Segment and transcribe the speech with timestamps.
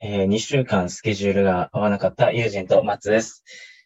[0.00, 3.42] えー、2週間スケジュールが合わなかった友人と松です。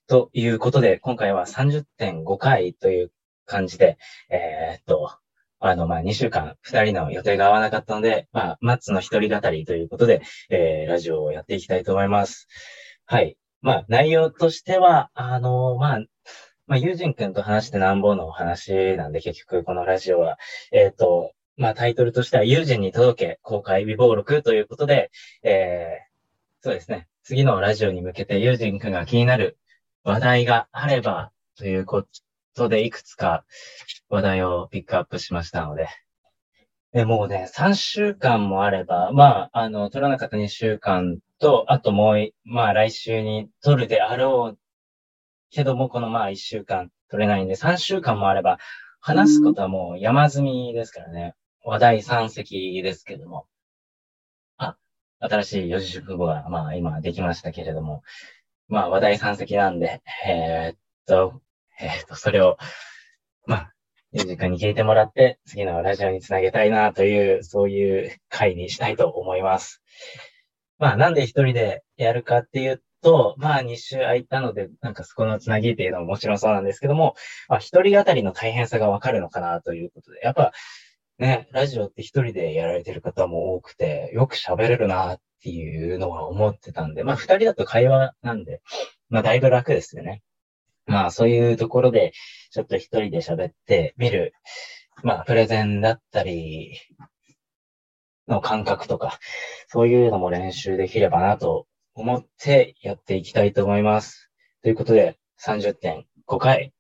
[0.07, 3.13] ということで、今回は30.5回という
[3.47, 3.97] 感じで、
[4.29, 5.11] えー、っと、
[5.59, 10.21] あの、まあ、2週間2人の予定が合わなかったので、まあ、松の一人語りということで、
[10.51, 12.47] えー、ラジオをやっていきたいと思います。
[13.07, 13.39] はい。
[13.63, 16.01] まあ、内容としては、あの、まあ、
[16.67, 20.37] まあ、友人くんと話してなんぼのお話なんで、結局このラジオは、
[20.73, 25.11] えっ、と、まあタイトルとしては、友人に届け、公開微暴録ということで、
[25.43, 27.09] えー、そうですね。
[27.23, 29.59] 次のラジオに向けて友人くんが気になる
[30.05, 32.07] 話題があれば、というこ
[32.55, 33.45] とで、いくつか
[34.09, 35.89] 話題をピックアップしましたので。
[36.93, 44.59] でもうね、3週間もあれば、まあ、あの、取らなかった2週間と、あともう、まあ来週に取るであろう
[45.51, 48.59] けども、このまあ1週間取れないんで、3週間もあれば、
[49.01, 51.35] 話すことはもう山積みですからね。
[51.65, 53.47] 話題山積ですけども。
[54.57, 54.77] あ、
[55.21, 58.03] 新しい四字熟語が、まあ今できましたけれども。
[58.69, 61.41] まあ話題山積なんで、えー、っと、
[61.81, 62.57] えー、っと、それを、
[63.47, 63.73] まあ、
[64.13, 69.83] ゆうじくんに聞いてもらって、次のラジオにつなげたいなという、そういう回にしたいと思います。
[70.79, 77.15] まあ、なんで一人でやるかっていうと、まあ2週空いたので、なんかそこのつなぎっていうのももちろんそうなんですけども、
[77.49, 80.53] まあ一人語りの大変さがわかるのかなということで、やっぱ
[81.19, 88.61] ね、ラジオって一人でやられてる方も多くて、よく喋れるなっていうのは思ってたんで、まあ二人だと会話なんで、
[89.09, 90.23] まあだいぶ楽ですよね。
[90.87, 92.13] まあそういうところで、
[92.51, 94.35] ちょっと一人で喋ってみる、
[95.03, 96.79] まあプレゼンだったり、
[98.29, 99.19] の感覚とか、
[99.69, 104.31] そういうのも練習できればなと思ってやっていきたいと思います。
[104.63, 106.73] ということで、30.5回、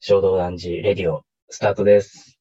[0.00, 2.31] 衝動男児レディオ、スタートです。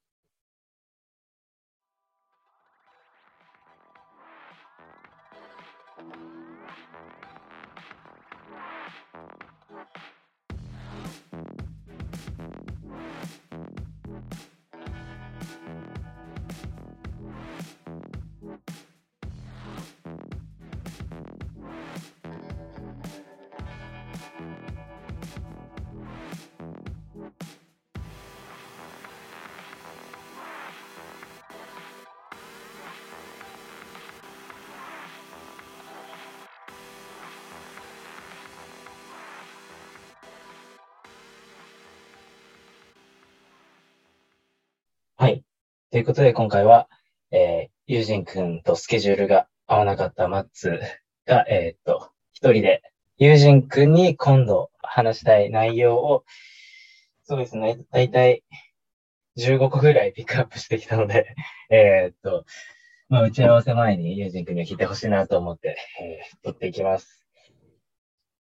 [45.92, 46.88] ということで、今回は、
[47.32, 50.80] えー、友人くんとスケジュールが合わなかったマッツ
[51.26, 52.82] が、えー、っと、一人で、
[53.18, 56.24] 友人くんに今度話したい内容を、
[57.26, 58.42] そうですね、だいたい
[59.38, 61.36] 15個ぐらいピックアップしてきたので、
[61.70, 62.46] えー、っと、
[63.10, 67.28] まあ、打ち合わせ前に友人くんには聞いてほしいなと思って、えー、撮っていきます。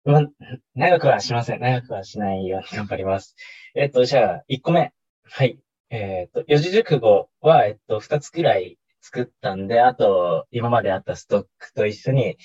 [0.03, 0.27] まあ、
[0.75, 1.61] 長くはしません。
[1.61, 3.37] 長くはしないように頑張ります。
[3.75, 4.91] えっと、じゃあ、1個目。
[5.23, 5.57] はい。
[5.89, 12.37] えっ、ー、と、四字熟語は、えっと、二つくらい作ったんで、あと、今まであったストックと一緒に、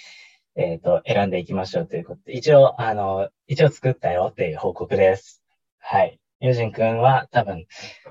[0.57, 5.43] えっ、ー、と、選んでいきましょうということで、一応、あの、一応作ったよっていう報告です。
[5.79, 6.19] はい。
[6.41, 7.67] ユージンくんは多分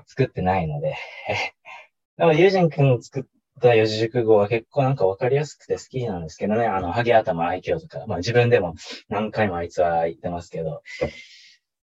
[0.06, 0.96] 作ってないので。
[2.18, 3.24] でも、ユージンくん作っ
[3.60, 6.66] た四字熟語は結構なんかわかりやすくて好きなんですけどね。
[6.66, 8.74] あの、ハゲ頭愛嬌とか、まあ自分でも
[9.08, 10.82] 何回もあいつは言ってますけど。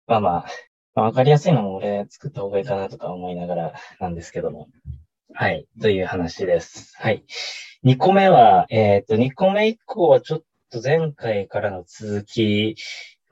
[0.08, 0.46] まあまあ、まあ、
[0.96, 4.70] わかりやすいのも俺作った方がいいかなとか思いながらなんですけども。
[5.34, 5.68] はい。
[5.82, 6.94] という話です。
[6.96, 7.26] はい。
[7.84, 12.78] 2個目は、えっ、ー、と、2個目以降はちょっと前回からの続き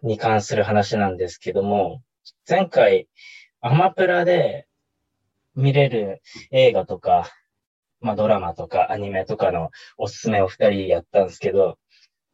[0.02, 2.02] に関する話なんですけども、
[2.50, 3.08] 前回、
[3.62, 4.68] アマプラで
[5.56, 6.22] 見れる
[6.52, 7.30] 映画とか、
[8.02, 11.78] まあドラマとかアニメとかのおすすめを二人やったんですけど、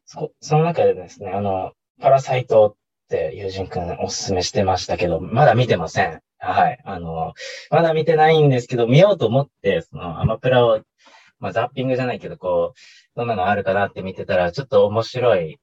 [0.06, 2.79] そ、その中でですね、あの、パラサイト
[3.10, 6.22] って友人くんおすすめしてましたけど、まだ見てません。
[6.38, 6.80] はい。
[6.86, 7.34] あの、
[7.72, 10.82] まだ見てないんですけど、見ようと思って、そのアマプラを、
[11.40, 12.80] まあ、ザッピングじゃないけど、こう、
[13.16, 15.58] どんなのあるかなって見てたら、ちょっと面白い、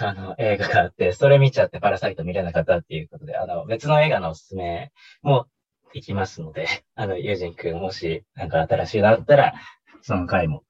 [0.00, 4.90] あの、映画があって、それ見ちゃってパラサイト見れなかったっていうことで、あの、別の映画のおすすめ
[5.22, 5.46] も
[5.94, 6.66] 行きますので、
[6.96, 9.54] あの、友人くん、もし、なんか新しいのあったら、
[10.00, 10.64] その回も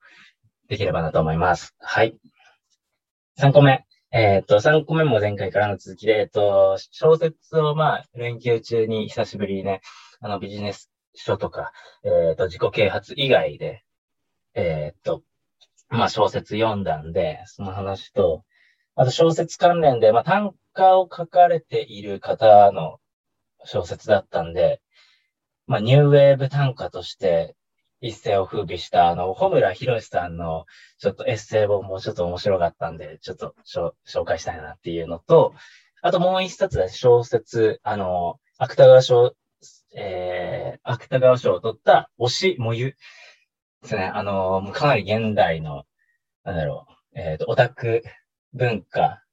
[0.67, 1.73] できればなと思います。
[1.79, 2.15] はい。
[3.39, 3.85] 3個目。
[4.15, 9.81] えっ、と、3個目も前回からの続きで、えっ、と、小説をまあ、連休中に久しぶりにね、
[10.21, 11.71] あの、ビジネス書とか、
[12.03, 13.83] えっ、と、自己啓発以外で、
[14.53, 15.23] えっ、と、
[15.89, 18.43] まあ、小説読んだんで、その話と、
[18.93, 22.99] あと小説関連で、まあ、単価を書かれている方の
[23.65, 24.79] 小説だったんで、
[25.65, 27.55] まあ、ニューウェーブ単価として
[28.03, 30.65] 一世を風靡したあの、穂村博さんの
[30.97, 35.53] ちょっとエッセイ本もちょっと面白かったんで、ちょっと紹介したいなっていうのと、
[36.01, 39.33] あともう一冊で小説、あの、芥川賞、
[39.95, 42.97] えー、芥川賞を取った推しもゆ
[43.83, 44.11] ですね。
[44.13, 45.85] あの、かなり現代の、
[46.43, 46.85] なんだろ
[47.15, 48.03] う、えっ、ー、と、オタク
[48.51, 49.23] 文化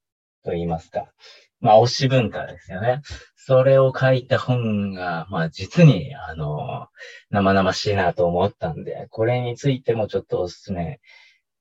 [0.45, 1.11] と言いますか。
[1.61, 3.03] まあ、推し文化ですよね。
[3.37, 6.89] それを書いた本が、まあ、実に、あの、
[7.31, 11.01] 生々しいなと思ったんで、これについてもちょっとお勧め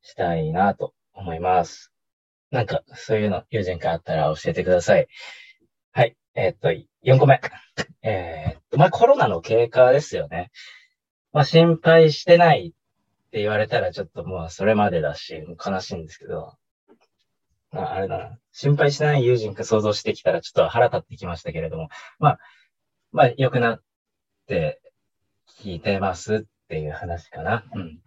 [0.02, 1.92] したいなと思います。
[2.52, 5.08] なんか、そういうの、友人会あったら教えてください。
[5.92, 6.16] はい。
[6.36, 6.70] えー、っと、
[7.04, 7.42] 4個目。
[8.02, 10.52] えー、っと、まあ、コロナの経過ですよね。
[11.32, 16.54] まあ、心配してないって言われたらちょっともうそれまでだし、悲しいんですけど、
[17.72, 18.38] ああれだな。
[18.52, 22.40] 心配しない友人が想像してきたらちょっと腹立ってきましたけれども、まあ、
[23.12, 23.82] まあ、良くなっ
[24.48, 24.82] て
[25.60, 27.64] 聞いてますっていう話かな。
[27.74, 28.00] うん。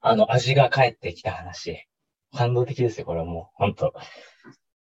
[0.00, 1.86] あの、味が帰ってきた話。
[2.32, 3.92] 感動的ですよ、これはもう、本当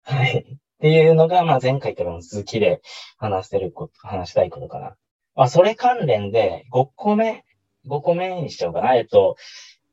[0.02, 0.38] はい。
[0.38, 2.80] っていうのが、まあ前回からの続きで
[3.16, 4.96] 話せること、話したいことかな。
[5.34, 7.44] まあそれ関連で5個目、
[7.86, 8.94] 5個目にしちゃおうかな。
[8.94, 9.36] えっと、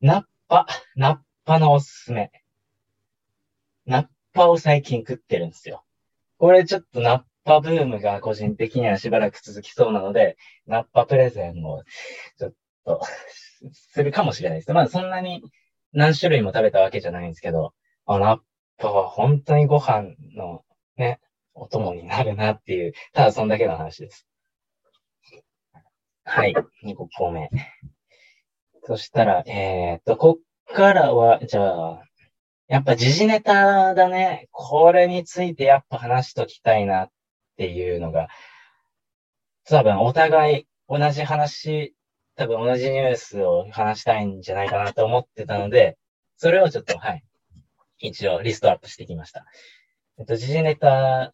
[0.02, 2.32] ナッパ、ナッパのおすすめ。
[3.86, 5.84] ナッパを最近食ってるんですよ。
[6.38, 11.84] これちょっとナッパブームが個人的にはしばらく続きそうなので、ナッパプレゼンを
[12.38, 12.54] ちょっ
[12.86, 13.02] と
[13.74, 14.74] するかもしれないです。
[14.74, 15.44] まあそんなに
[15.94, 17.74] 何種類も食べたわけじゃないんですけど、
[18.06, 18.40] あ、ナッ
[18.78, 20.64] パは本当にご飯の
[20.98, 21.20] ね、
[21.54, 24.28] お供になるなっていう、ただそんだけの話です。
[26.24, 27.50] はい、2個目。
[28.84, 32.04] そしたら、えー、っと、こっからは、じゃあ、
[32.72, 34.48] やっぱ時事ネタだね。
[34.52, 37.12] これについてやっぱ話しときたいなっ
[37.58, 38.30] ていうのが、
[39.66, 41.94] 多分お互い同じ話、
[42.38, 45.98] 多分同じニュースを話したいんじゃないかなと思ってたので、
[46.38, 47.26] それをちょっと、はい。
[48.00, 49.46] 一応リストアップしてきました。
[50.18, 51.34] えっと、時事ネタ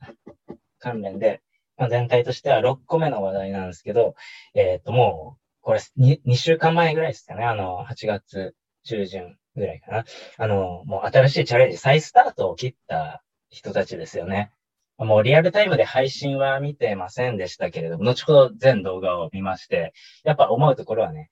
[0.79, 1.43] 関連で、
[1.77, 4.15] まあ、全体としては6個目の話題なんですけど、
[4.55, 7.45] えっと、もう、これ2、2週間前ぐらいですかね。
[7.45, 10.05] あの、8月中旬ぐらいかな。
[10.37, 14.51] あの、もう新しいチャレンジ、再スタートを切った人たちですよね。
[14.97, 19.93] もうリアルタイムで配信は見てませんでしたけれども、後ほど全動画を見まして、
[20.23, 21.29] やっぱ思うところはね、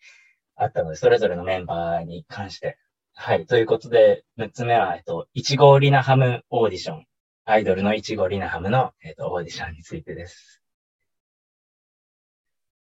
[0.56, 2.78] あったので、それぞれのメンバーに関して。
[3.14, 3.46] はい。
[3.46, 7.06] ということで、6つ目は、えっと、いちごリナハムオーディション。
[7.46, 10.62] アイドルのいちごリナハムの、えっと、オーディションについてです。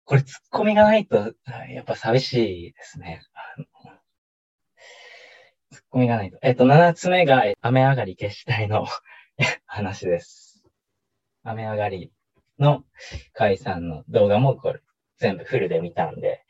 [0.04, 1.34] これ、ツッコミがないと、
[1.70, 3.22] やっぱ寂しいですね。
[5.94, 6.38] ツッコミがないと。
[6.42, 8.84] えっと、7つ目が、雨上がり消したいの
[9.64, 10.64] 話です。
[11.44, 12.10] 雨上がり
[12.58, 12.82] の
[13.32, 14.80] 解散の動画もこれ
[15.18, 16.42] 全部フルで見たんで。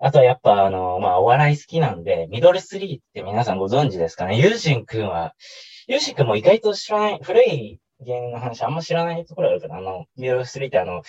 [0.00, 5.36] あとはやっぱあの、まあ、お笑い好きなんで、ミドルスリーって皆さんご存知ですかねユージンくんは、
[5.86, 11.02] ユージンくんも意外と知らない、古い芸人の話あんま知らないところあるかなあの、ミドルスリーってあの、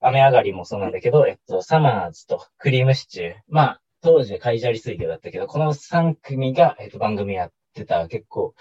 [0.00, 3.34] 雨上がりもそうなんだけど、えっと、サマーズとクリームシチュー。
[3.48, 8.54] まあ、当時海砂利水魚だったけど、この3組が、えっ、と、番組やってた結構、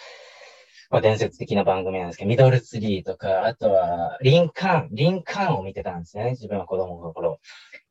[0.89, 6.31] まあ、伝説的な番組なんですけど、ミドルツリーとか、あとは、リンカーン、リンカーンを見てたんですね。
[6.31, 7.39] 自分は子供の頃。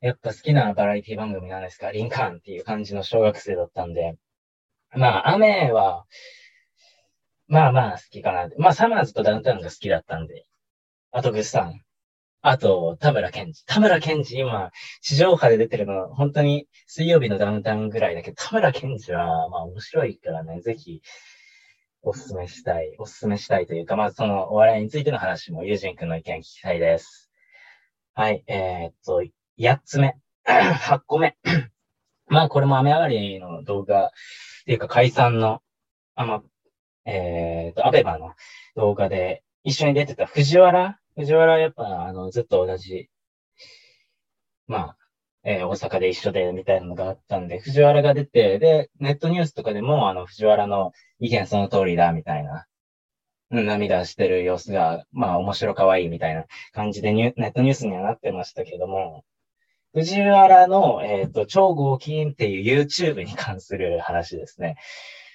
[0.01, 1.91] やっぱ好きなバラエティ番組なんですか？
[1.91, 4.15] リンカーンっていう感じの小学生だったんで。
[4.95, 6.05] まあ、雨は、
[7.47, 8.49] まあまあ好きかな。
[8.57, 10.45] まあ、サマーズとダウンタウンが好きだったんで。
[11.11, 11.81] あと、グッサン。
[12.49, 13.53] あと、田村健二。
[13.65, 21.01] 田村健二、今、地上波で出てるの、本当に水曜日のダウンタウンぐらいだけど、田村健二は、まあ面白いからね、ぜひ、
[22.03, 27.29] おすすめしたい、おすすめしたいというか、まずそのお笑いについての話も、ユージン君の意見聞きたいです。
[28.13, 29.23] はい、えー、っと、
[29.59, 30.15] 8つ目、
[30.47, 31.35] 8個目。
[32.27, 34.09] まあこれも雨上がりの動画っ
[34.65, 35.61] ていうか解散の、
[36.15, 36.43] あ、ま、
[37.03, 38.35] えー、っと、アベマの
[38.77, 43.09] 動画で一緒に出てた藤原藤原はやっぱ、あの、ずっと同じ、
[44.67, 44.97] まあ、
[45.43, 52.67] えー、大阪で一緒で、みたいなのがあったんで、藤原が出て、で、ネットニュースとかでも、あの、藤原の意見その通りだ、みたいな、
[53.49, 59.23] 涙してる様子が、まあ、面白かわいいみたいな感じでネットニュースにはなってましたけども、
[59.93, 64.75] 藤原の、えっ、ー、と、超合金っていう YouTube に関する話ですね。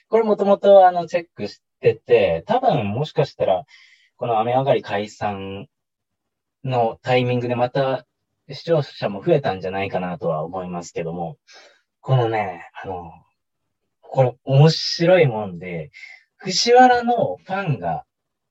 [0.09, 3.65] これもともと、あの、チェックしてて、多分、もしかしたら、
[4.17, 5.67] この雨上がり解散
[6.65, 8.07] のタイミングでまた
[8.49, 11.39] 視聴者も増えたんじゃないかなとは思いますけども、
[12.01, 13.13] このね、あの、
[14.01, 15.91] これ面白いもんで、
[16.37, 18.05] 藤原のファンが、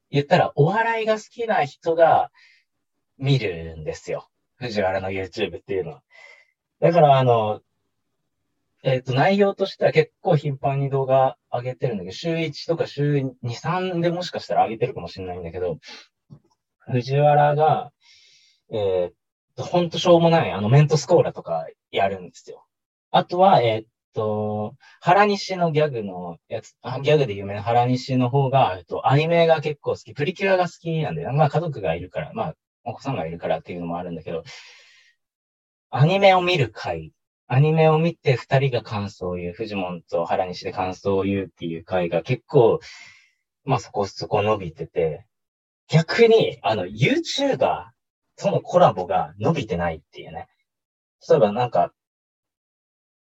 [0.10, 2.32] 言ったらお笑いが好きな人が
[3.18, 4.30] 見るんですよ。
[4.58, 6.03] 藤原の YouTube っていうのは。
[6.82, 7.62] だからあの、
[8.84, 15.77] えっ、ー、と、内容としては結構頻繁に動画上げてるんだけど、週1とか週2、3でもしかしたら上げてるかもしれないんだけど、
[16.91, 17.91] 藤原が、
[18.72, 19.12] えー、
[19.56, 22.66] と、ほんとしょうもない、あの、メントスコーラとかやるんですよ。
[23.12, 34.44] あとは、えっ、と、原西のギャグのやつ、あギャグで有名な原西の方が、えっと、アニメが結構好き、プリキュアが好きなんで、まあ家族がいるから、まあお子さんがいるからっていうのもあるんだけど、
[35.90, 37.12] アニメを見る回、
[37.48, 42.80] アニメを見て二人が感想を言う、フジモンと原西で感想を言うっていう回が結構、
[43.66, 45.25] まあそこそこ伸びてて、
[45.88, 47.88] 逆に、あの、YouTuber
[48.41, 50.48] とのコラボが伸びてないっていうね。
[51.29, 51.93] 例えばなんか、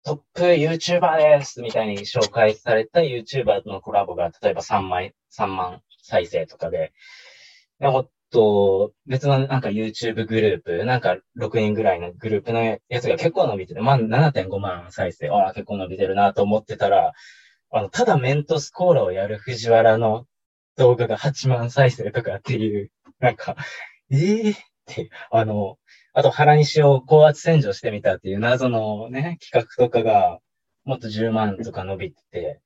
[0.03, 6.93] トップ YouTuber ですみたいに紹介された YouTuber とのコラボが、例えば3枚、3万再生とかで、
[7.79, 17.13] でもっと、別のなんか YouTube グループ、なんか6人ぐらいのグループのやつが結構伸びてて、まあ7.5万再生、ああ、結構伸びてるなと思ってたら、
[17.71, 20.27] あの、ただメントスコーラをやる藤原の
[20.77, 23.57] 動画が8万再生とかっていう、なんか、
[24.11, 24.55] ええ、
[24.91, 25.79] って、 あの、
[26.13, 30.41] あと腹西を高圧洗浄してみたっていう謎のね、企画とかが、
[30.85, 32.61] もっと10万とか伸びてて、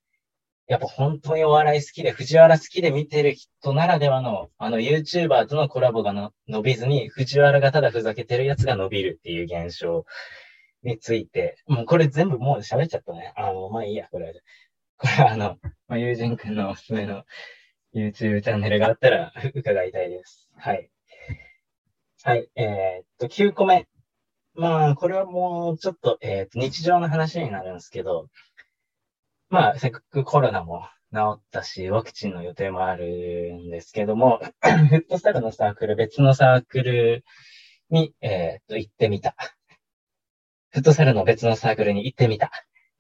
[0.67, 10.07] やっぱ本当にお笑い好きで、藤原好きで見てる人ならではの、あの YouTuber とのコラボがの伸びずに、藤原がただふざけてるやつが伸びるっていう現象
[10.83, 13.33] について、もうこれ全部もう喋っちゃったね。
[13.37, 14.33] あの、まあいいや、これ。
[14.97, 17.25] これはあの、まあ、友人くんのおすすめの
[17.95, 20.49] YouTube チャンネルがあったら伺いたいです。
[20.57, 20.89] はい。
[22.27, 23.87] はい、えー、っと、9個目。
[24.55, 28.29] まあ、これはもうちょっと、えー、っと、日常の話になるんですけど、
[29.51, 34.41] まあ、せっかくコロナも治ったし、ワクチンの予定もあるんですけども、
[34.89, 37.27] フットサルのサークル、別のサークル
[37.91, 39.37] に、えー、っと、行ってみた。
[40.71, 42.47] フットサルの別のサークルに行ってみた。
[42.47, 42.51] っ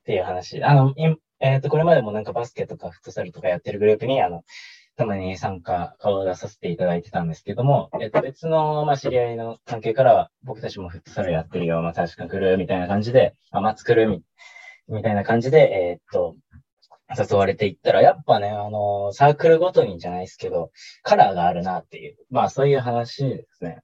[0.05, 0.63] ていう話。
[0.63, 0.95] あの、
[1.41, 4.45] えっ、と、これまでもなんかバスケとかフットサルとかやってるグループに、あの、
[4.97, 14.23] たまに参加、顔を出させていただいてたんですけども、えっと、別の、まあ、知り合いの関係からは、僕たちもフットサルやってるよ、まあ、確か来る、みたいな感じで、あ、まあ、作る、み、
[14.89, 16.37] みたいな感じで、えー、っと、
[17.17, 20.71] 誘われていったら、やっぱね、あの、サークルごとにじゃないですけど、
[21.03, 23.81] カラーがあるなっていう、まあ、そういう話ですね。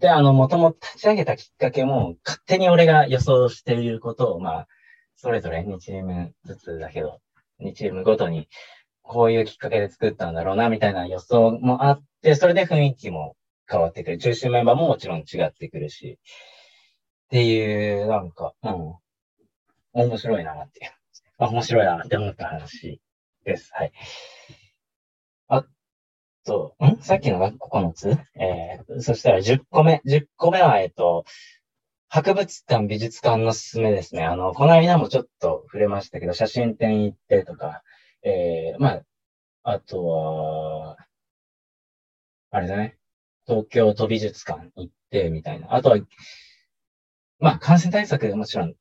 [0.00, 4.68] で、あの、もともと立ち上げたきっかけも、勝手に俺が予想していることを、まあ、
[5.16, 7.20] それぞれ2チームずつだけど、
[7.60, 8.48] 2チームごとに
[9.10, 13.34] こういうきっかけで作ったんだろうな、みたいな予想もあって、それで雰囲気も
[13.68, 14.18] 変わってくる。
[14.18, 16.20] 中心メンバーももちろん違ってくるし、
[17.26, 18.94] っていう、なんか、うん、
[19.94, 20.92] 面白いなっていう。
[21.38, 23.00] 面白いなって思った話
[23.44, 23.70] です。
[23.72, 23.92] はい。
[25.48, 25.64] あ
[26.44, 27.02] と、ん？
[27.02, 28.10] さっきのが9つ？
[28.36, 30.02] えー、そしたら10個目。
[30.06, 31.24] 10個目は、えっ、と、
[32.08, 34.22] 博物館、美術館のすすめですね。
[34.22, 37.82] あの、この間もちょっと触れましたけど、写真展行ってとか、
[38.22, 39.02] えー、まあ、
[39.62, 40.96] あとは、
[42.50, 42.98] あれだね。
[43.46, 45.74] 東京都美術館行って、みたいな。
[45.74, 45.98] あとは、
[47.38, 48.74] まあ、感染対策もちろん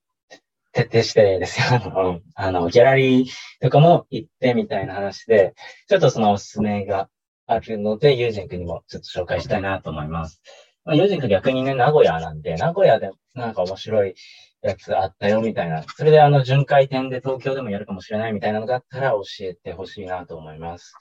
[0.72, 1.80] 徹底してですよ。
[1.84, 3.30] あの、あのギャラリー
[3.62, 5.54] とかも行ってみたいな話で、
[5.88, 7.10] ちょっとそのおすすめが
[7.48, 10.42] あるので、ユージン君にもちょっと紹介したいなと思います。
[10.86, 14.16] まあ、ユージン君逆にね、名古屋なんで、名古屋でなんか面白い
[14.62, 15.84] やつあったよみたいな。
[15.84, 20.94] それであの、巡回展で東京でもやるかもしれないみたいなのがあったら教えてほしいなと思います。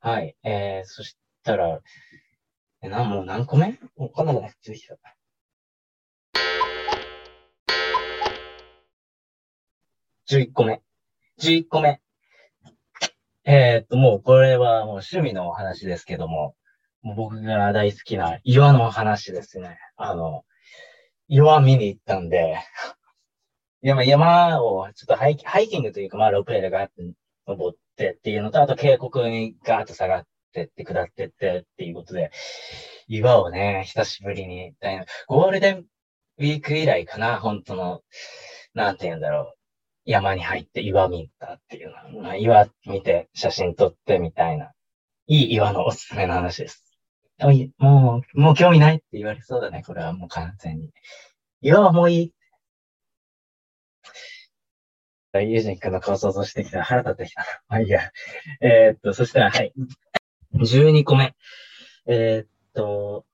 [0.00, 0.36] はい。
[0.44, 1.80] えー、そしたら、
[2.82, 3.78] え、な、もう何個目？
[3.96, 4.96] もうこんなのね、続きた。
[10.30, 10.80] 11個目。
[11.40, 12.00] 11個目。
[13.44, 16.54] えー、っと、もうこれはもう趣味のお話ですけども、
[17.02, 19.78] もう僕が大好きな岩の話ですね。
[19.96, 20.44] あの、
[21.32, 22.58] 岩見に行ったんで、
[23.82, 27.04] 山、山をちょっとハイハイキングというか、まあ、ロープウェイでガーって
[27.46, 32.32] 登ってっていうのと、あと渓谷にガーッと下がってって下ってってっていうことで、
[33.06, 34.74] 岩をね、久しぶりに、
[35.28, 35.86] ゴールデン
[36.38, 38.02] ウィーク以来かな、本当の、
[38.74, 39.54] なんて言うんだろう。
[40.04, 42.22] 山に入って岩見たっていうの。
[42.22, 44.72] まあ、岩見て写真撮ってみたいな。
[45.28, 46.89] いい岩のおすすめの話です。
[47.78, 49.82] もう、もう興味ないって言われそうだね。
[49.86, 50.90] これはもう完全に。
[51.62, 52.32] 岩はもういい。
[55.32, 57.44] ユージン君の顔想像してきた腹立ってきた。
[57.68, 58.10] まあいいや。
[58.60, 59.72] えー、っと、そしたら、はい。
[60.54, 61.34] 12個目。
[62.06, 63.24] えー、っと、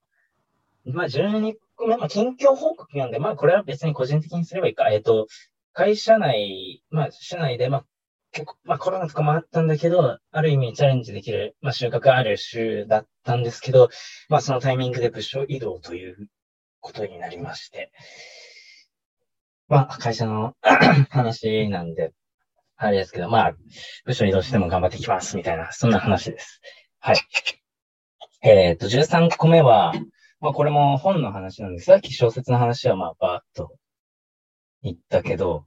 [0.85, 4.91] まあ12個目、まあ近況報告なんで、まあこれは別に個人的にすればいいか。
[4.91, 5.27] えー、っと、
[5.73, 7.87] 会社内、まあ社内で、まあ、
[8.37, 13.89] 結構まあコロナとかもあったんだけど、ある意味チャレンジできる、まあ収穫ある週だったんですけど、
[14.29, 16.29] まあそのタイミングで部署移動という
[16.81, 17.91] ことになりまして、
[19.69, 20.55] まあ、会社の
[21.11, 22.13] 話なんで、
[22.77, 23.57] あれですけど、まあ、
[24.05, 26.61] 部署移動しても頑張っていきます、みたいな、そんな話です。
[27.01, 27.17] はい。
[28.43, 29.93] えっ、ー、と、13個目は、
[30.41, 33.75] まあ、これも本の話なんですさっき小説の話は、まあ、ばーっと
[34.83, 35.67] 言ったけど、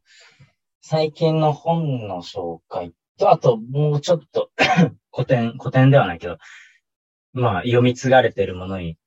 [0.81, 4.49] 最近の本の紹介と、あと、もうちょっと
[5.13, 6.37] 古典、古典ではないけど、
[7.33, 8.97] まあ、読み継がれてるものに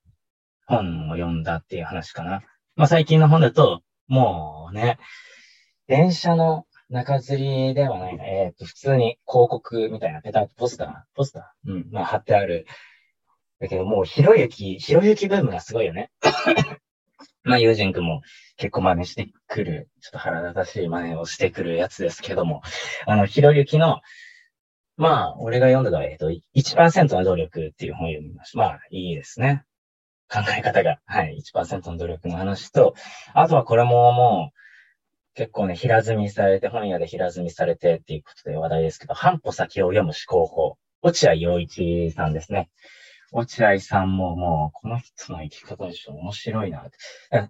[0.67, 2.43] 本を読んだっていう話かな。
[2.75, 4.97] まあ、最近の本だと、もうね、
[5.87, 8.25] 電車の中吊りではないな。
[8.25, 12.65] えっ、ー、と、普通に広告みたいな、ペタッとポスター、ポスターうん、まあ貼ってある。
[13.59, 16.11] だけどもう、ひろゆき、ひろゆきブームがすごいよね。
[17.43, 18.21] まあ、友人くんも
[18.57, 22.61] 結構真似してくる、ちょっと腹立たしい真似をしてくるやつですけども、
[23.05, 24.01] あの、ひろゆきの、
[24.95, 28.59] まあ、俺が読んだのは、えっと、1%の努力っていう本を読みました。
[28.59, 29.63] まあ、いいですね。
[30.29, 30.99] 考え方が。
[31.05, 31.41] はい。
[31.53, 32.95] 1%の努力の話と、
[33.33, 34.57] あとはこれももう、
[35.35, 40.77] 結構ね、平積みされて、本屋で平積みされてっていうことで話題ですけど、半歩先を読む思考法。
[41.01, 42.69] 落合陽一さんですね。
[43.33, 46.87] 落合さんももう、この人の生き方でしょ、面白いな。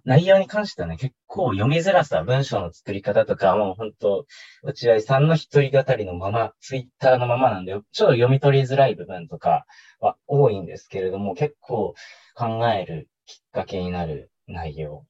[0.06, 4.26] 内容に関してはね、結構読みづらさ、文章の作り方とか、もう本当
[4.64, 9.66] 落合さんの一人語りのまま、ツイッターのままなんで、ちょっと読み取りづらい部分とか
[10.00, 11.94] は多いんですけれども、結構
[12.34, 15.06] 考えるきっかけになる内容。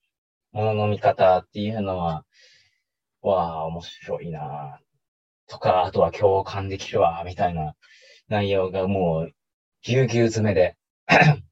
[0.54, 2.26] ものの見方っていうのは、
[3.22, 4.80] わあ、面白いな
[5.48, 7.76] とか、あとは共感できるわ、みたいな
[8.28, 9.32] 内容がもう、
[9.84, 10.76] ぎゅうぎゅう詰めで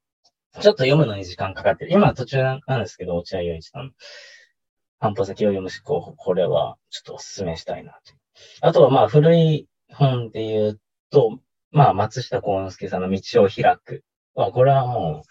[0.60, 1.92] ちょっと読むのに時間かかってる。
[1.92, 3.94] 今途中なんですけど、落合陽一さん。
[5.00, 8.14] 半歩先を読む思考法、これはちょっとお勧めしたいなと。
[8.62, 11.40] あとはまあ古い本で言うと、
[11.72, 14.04] まあ松下幸之助さんの道を開く。
[14.36, 15.24] あ、これはも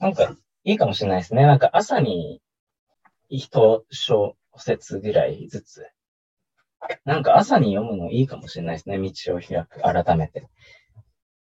[0.00, 1.44] う、なんかいいかもしれないですね。
[1.44, 2.40] なんか朝に
[3.28, 3.50] 一
[3.90, 5.86] 章節ぐらいずつ。
[7.04, 8.98] なんか朝に読むのいいかもしれないですね。
[8.98, 9.80] 道を開く。
[9.82, 10.48] 改めて。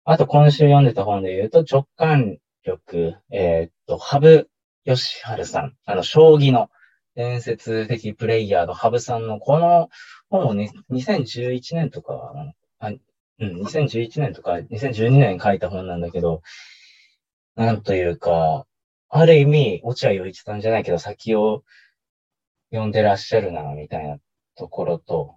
[0.09, 4.47] あと今週読んでた本で言うと、直感力、えー、っと、羽
[4.85, 5.75] 生善治さん。
[5.83, 6.69] あの、将棋の
[7.15, 9.89] 伝説的プレイヤーの羽生さんのこの
[10.29, 12.33] 本をね、2011年とか、
[12.79, 16.41] あうん、2011年とか2012年に書いた本なんだけど、
[17.57, 18.65] なんというか、
[19.09, 21.65] ある意味、落合陽一さんじゃないけど、先を
[22.71, 24.19] 読んでらっしゃるな、みたいな
[24.55, 25.35] ところと、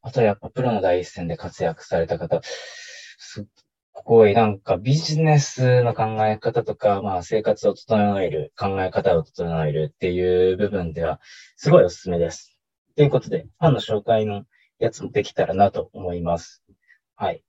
[0.00, 2.40] あとやっぱプロの第一線で活躍された方、
[3.18, 3.44] すっ
[4.04, 11.20] ごいなんかビジネスの考え方とか、まあ生活を整える、考え方を整えるっていう部分では、
[11.56, 12.58] すごいおすすめです。
[12.96, 14.44] ということで、ファンの紹介の
[14.78, 16.62] やつもできたらなと思います。
[17.16, 17.44] はい。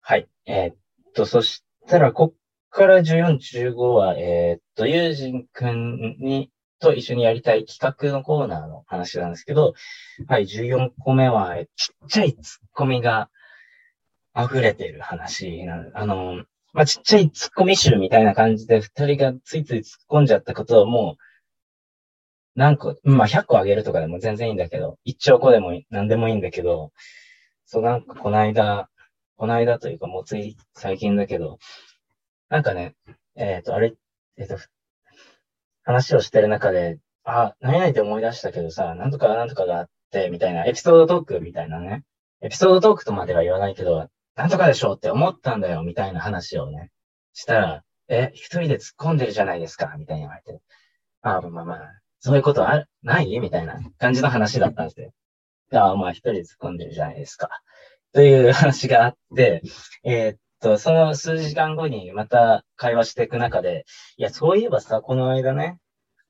[0.00, 0.28] はい。
[0.46, 0.76] えー、っ
[1.14, 2.38] と、そしたら、こっ
[2.70, 9.74] から14、15は、えー、っと、ユージンくんにと一緒にやりたい企画のコーナーの話なんですけど、
[10.26, 13.30] はい、14個目は、ちっちゃいツッコミが
[14.36, 21.22] 溢れてる話なあの、まあ、ちっちゃいツッコミ集みたいな感じで、二人がついつい突っ込んじゃったことをもう、
[22.56, 26.92] 何個、まあ、100個あげるとかでも全然いいんだけど、1兆個でも何でもいいんだけど、
[27.66, 28.88] そうなんかこの間、
[29.36, 31.58] この間というかもうつい最近だけど、
[32.48, 32.94] なんかね、
[33.36, 33.94] えっ、ー、と、あれ、
[34.36, 34.58] えっ、ー、と、
[35.84, 42.04] 話をしてる中で、あ、何々って思い出したけどさ、なんとかなんとかがあって、みたいな、エピソードトークみたいなね。
[42.42, 46.90] エピソードトークとまでは言わないけど、なんとかでしょうって思ったんだよ、みたいな話をね、
[47.32, 50.60] したら、え、一人で突っ込んでるじゃないですか、みたいに言われて。
[51.22, 51.80] あ、まあまあ、
[52.20, 53.38] そういうことある、ない？
[53.38, 55.12] みたいな感じの話だったんですよ。
[55.72, 57.48] ああ、まあ一人で突っ込んでるじゃないですか。
[58.12, 59.62] という話があって、
[60.04, 63.84] えー、と、その数時間後にまた会話していく中で、
[64.16, 65.78] いや、そういえばさ、この間ね、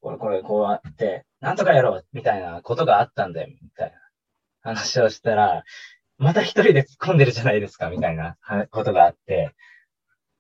[0.01, 3.97] これこれこうあって、なんとかやろうみたいなことがあったんだよ、みたいな
[4.73, 5.63] 話をしたら、
[6.25, 8.39] また一人で突っ込んでるじゃないですか、みたいな
[8.71, 9.55] ことがあって、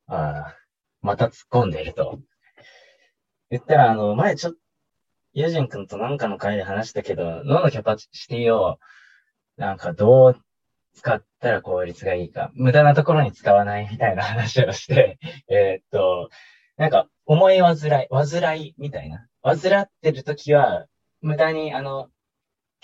[0.07, 0.55] あ、
[1.03, 2.21] また突っ込んでると。
[3.51, 4.59] 言ったら、あの、前ちょっと、
[5.35, 8.79] ユージン君となんかの会で話したけど、脳のキャパシティを、
[9.59, 10.41] なんかどう
[10.95, 15.19] 使ったら効率がいいか、無駄なところに使わないみたいな話をして、
[15.53, 16.31] えー、っと、
[16.79, 19.29] なんか、思い煩い、煩いみたいな。
[19.43, 20.87] 煩ってるときは、
[21.21, 22.09] 無駄に、あの、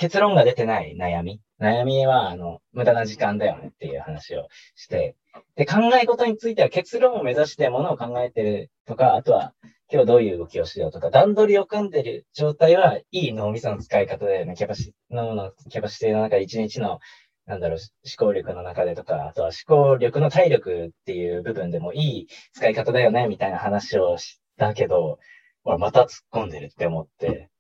[0.01, 1.43] 結論が出てない悩み？
[1.61, 5.15] 悩みは、あの、無駄な時間だよねっていう話をして、
[5.57, 9.53] で、考え事については結論を目指してものを考えてるとか、あとは、
[9.93, 14.55] 今日どういう動きをしようとか、段取りを組んでる状態は、いい脳みその使い方だよね。
[14.55, 16.99] キャパシ、脳のキャパシティの中で一日の
[17.45, 25.19] なんだろう、思考力の中でとか、あとは思考力の体力っていう部分でもいい使い方だよね、みたいな話をしたけど、
[25.65, 27.51] 俺また突っ込んでるって思って、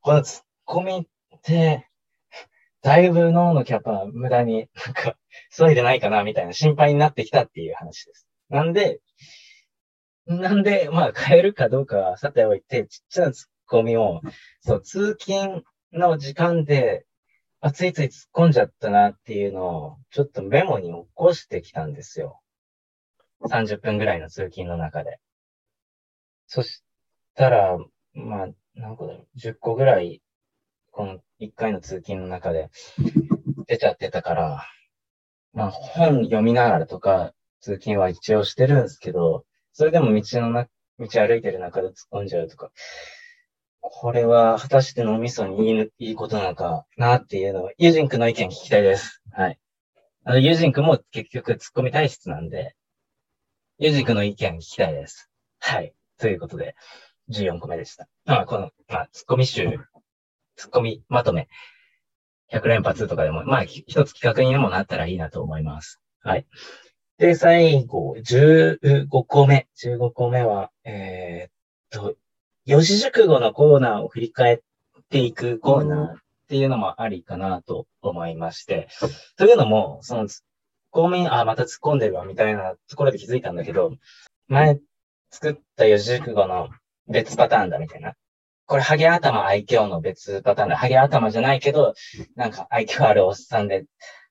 [0.00, 1.89] このツッコミって、
[2.82, 5.16] だいぶ脳のキャパ無駄になんか、
[5.56, 8.26] 急いでないかなみたいな心配になってきたっていう話です。
[8.48, 9.00] なんで、
[10.26, 14.20] なんで、まあ変えるかどうかはさておいて、ちっちゃなツッコミを、
[14.60, 17.04] そう、通勤の時間で、
[17.60, 22.40] あ、ついつい突っ込んじゃったなっていうのを、ちょっとメモに起こしてきたんですよ。
[23.42, 25.18] 30分ぐらいの通勤の中で。
[26.46, 26.82] そし
[27.34, 27.78] たら、
[28.14, 30.22] まあ、何個だろう、10個ぐらい、
[30.90, 32.70] この1回の通勤の中で
[33.66, 34.66] 出ちゃってたから、
[35.52, 42.70] まあ、本読みながらとか、通勤は一応してるんですけど、それでも道のな、道歩いてる中で突っ込んじゃうとか、
[43.80, 49.22] これは果たして脳みそにいいいいことなのかなっていうのを、ユージン君の意見聞きたいです。
[49.32, 49.58] はい。
[50.24, 52.74] あの、ユージン君も結局突っ込み体質なんで、
[53.78, 55.30] ユージン君の意見聞きたいです。
[55.60, 55.94] はい。
[56.18, 56.74] ということで、
[57.30, 58.08] 14個目でした。
[58.26, 59.66] まあ、この、まあ、突っ込み集、
[60.60, 61.48] 突っ込みまとめ、
[62.52, 66.00] 100連発とかでも、まあ、一つ企画にもなったらいいなと思います。
[66.22, 66.46] はい。
[67.18, 69.68] で、最後、15個目。
[69.82, 72.16] 15個目は、えー、っと、
[72.66, 74.58] 四字熟語のコーナーを振り返っ
[75.10, 76.16] ていくコーナーっ
[76.48, 78.88] ていうのもありかなと思いまして。
[79.36, 80.28] というのも、その、
[80.90, 83.92] 公民、あ、また突っ込んでるわ、みたいなところで気づいたんだけど、
[84.48, 84.78] 前
[85.30, 86.68] 作った四字熟語の
[87.06, 88.14] 別パターンだ、みたいな。
[88.70, 90.76] これ、ハゲ頭愛嬌の別パターンだ。
[90.76, 91.94] ハゲ頭じゃないけど、
[92.36, 93.86] なんか愛嬌あるおっさんで、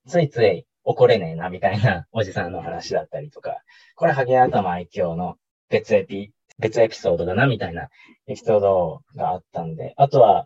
[0.08, 3.58] ついつい怒れねえな、みたいなおじさんの話だったりとか、
[3.97, 5.36] これ、ハゲ頭愛嬌の
[5.69, 7.89] 別エピ別エピソードだな、みたいな
[8.28, 10.45] エピソードがあったんで、あとは、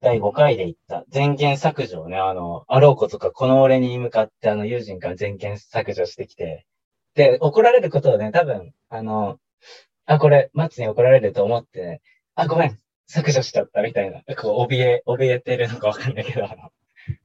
[0.00, 6.66] 第5回で言った全言削除をね、あの、あろうことかこの俺に向かってあの友人から全言削除してきて、
[7.14, 9.38] で、怒られることをね、多分、あの、
[10.06, 12.02] あ、これ、松に怒られると思って、
[12.40, 16.72] あ、ごめん、削除しちゃったみたいな、こう、怯え、怯えてるのかわかんないけど、あの、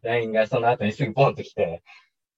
[0.02, 1.84] LINE がその後にすぐポンと来て、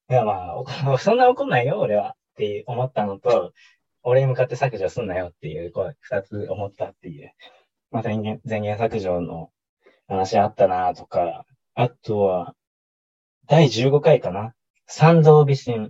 [0.09, 0.53] いやま
[0.85, 3.53] あ、そんな怒んないよ、俺は、って思ったのと、
[4.03, 7.33] 俺に向かって削除すんなよっていう、こう、二つ思ったっていう。
[7.89, 9.49] まあ、前言、前言削除の
[10.07, 12.53] 話あったなとか、あとは、
[13.47, 14.53] 第15回かな。
[14.85, 15.89] 三道美神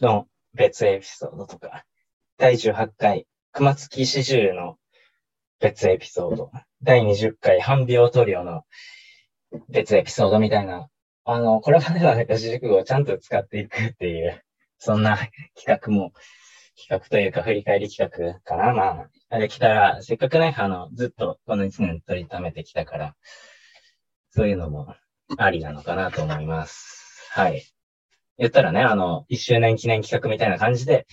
[0.00, 1.84] の別エピソードとか、
[2.38, 4.78] 第18回、熊月四十の
[5.60, 6.50] 別エピソード、
[6.82, 8.62] 第20回、半病トリオの
[9.68, 10.88] 別エピソードみたいな、
[11.24, 14.42] あの、これまでの四字熟語をちゃんと使っていくっていう、
[14.78, 15.16] そんな
[15.54, 16.12] 企画も
[16.76, 18.72] 企画というか振り返り企画かな。
[18.74, 23.14] まあ、あれ来たら、せっかくね、あの、ずっとこの1年取りためてきたから、
[24.30, 24.94] そういうのも
[25.38, 27.28] ありなのかなと思います。
[27.30, 27.64] はい。
[28.38, 31.06] 言ったらね、あの、1周年記念企画みたいな感じで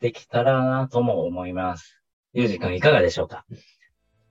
[0.00, 2.00] できたらなとも思います。
[2.32, 3.44] ゆうじくんいかがでしょうか？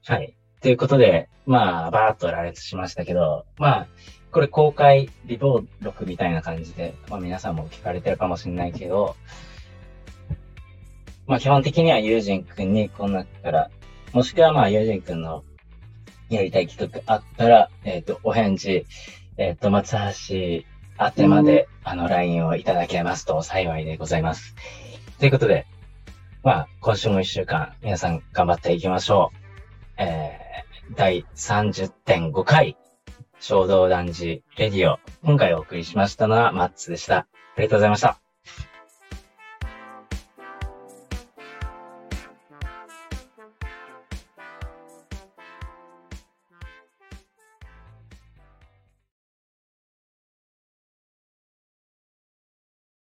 [0.06, 0.36] はい。
[0.62, 3.88] ということで、まあ、バーっと羅列しましたけど、まあ、
[4.32, 9.16] これ公開リボー録みたいな感じで、まあ皆さんも聞かれてるかもしれないけど、
[11.28, 13.72] まあ基本的にはユージン君にこの中から、
[14.14, 15.44] もしくはまあユージン君の
[16.30, 18.86] やりたい企画あったら、えっ、ー、と、お返事、
[19.38, 20.36] えっ、ー、と、松橋
[21.04, 24.56] 宛てまで、あの、LINE をいただけますと幸いでございます。
[25.20, 25.66] ということで、
[26.44, 29.41] まあ、今週も一週間、皆さん頑張っていきましょう。
[30.02, 32.76] えー、第30.5回、
[33.40, 35.00] 衝動男児レディオ。
[35.24, 37.18] 今回お送りしましたのはマッツでした。
[37.18, 38.21] ありがとうございました。